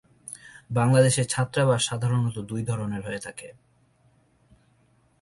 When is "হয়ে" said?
3.05-3.19